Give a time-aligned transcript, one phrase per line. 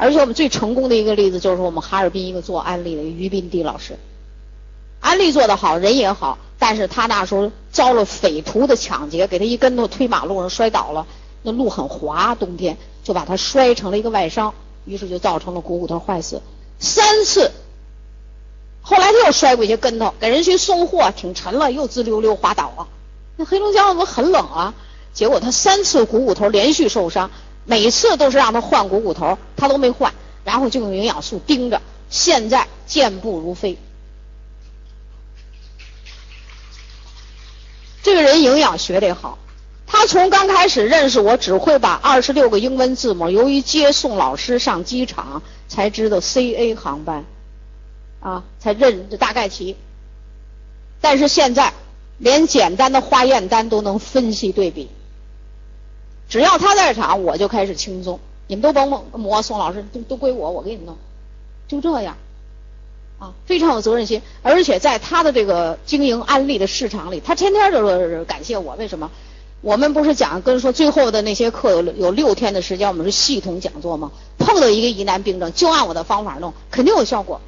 [0.00, 3.98] 而且我们最成功的一个例子就是我们哈尔滨一个做安利的于斌迪老师，
[4.98, 11.06] 安利做得好，人也好，但是他那时候遭了匪徒的抢劫，给他一跟头推马路上摔倒了，
[11.42, 14.54] 那路很滑，冬天就把他摔成了一个外伤，
[14.86, 16.40] 于是就造成了股骨头坏死
[16.78, 17.50] 三次。
[18.80, 22.88] 后来他又摔过一些跟头，给人去送货，挺沉了，又滋溜溜滑倒了。
[23.36, 24.72] 那黑龙江怎么很冷啊？
[25.12, 27.30] 结果他三次股骨头连续受伤。
[27.64, 30.12] 每次都是让他换股骨头，他都没换，
[30.44, 33.78] 然后就用营养素盯着，现在健步如飞。
[38.02, 39.38] 这个人营养学得好，
[39.86, 47.24] 他从刚开始认识我只会把二十六个英文字母，由于接送老师上机场才知道 C A 航班，
[48.20, 49.76] 啊，才认大概齐。
[51.02, 51.74] 但是现在
[52.18, 54.88] 连简单的化验单都能分析对比。
[56.30, 58.18] 只要他在场，我就开始轻松。
[58.46, 60.96] 你们都甭磨，宋老师都都归我，我给你弄，
[61.68, 62.16] 就这样，
[63.18, 64.22] 啊，非常有责任心。
[64.42, 68.74] 而且在他的这个经营安利的市场里，他天天就是感谢我。
[68.76, 69.10] 为什么？
[69.60, 74.10] 我们不是讲跟说最后的那些课有有六天的时间，我们是系统讲座吗？
[74.38, 77.40] 碰到一个疑难病症，就按我的方法弄，肯定有效果。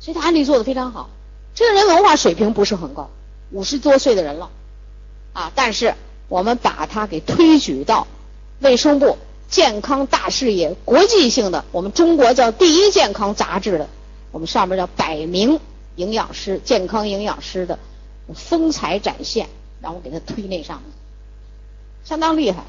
[0.00, 1.08] 所以他安利做的非常好。
[1.54, 3.10] 这个人文化水平不是很高，
[3.52, 4.50] 五十多岁的人了，
[5.32, 5.94] 啊，但是。
[6.28, 8.06] 我们把它给推举到
[8.60, 9.16] 卫生部
[9.48, 13.88] 健康大事业国际性的，我们中国叫第一健康杂志的，
[14.32, 15.60] 我们上面叫百名
[15.94, 17.78] 营养师、健康营养师的
[18.34, 19.48] 风采展现，
[19.80, 20.92] 然后给他推那上面，
[22.04, 22.64] 相当厉害。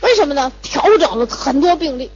[0.00, 0.52] 为什么呢？
[0.62, 2.10] 调整了很多病例，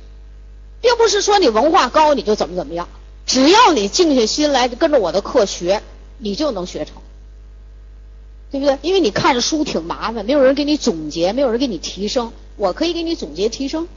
[0.81, 2.89] 并不是说你文化高你就怎么怎么样，
[3.27, 5.83] 只要你静下心来跟着我的课学，
[6.19, 6.95] 你就能学成。
[8.51, 8.79] 对不对？
[8.83, 12.33] 因为你看着书挺麻烦，没有人给你总结，没有人给你提升。
[12.57, 13.89] 我可以给你总结提升。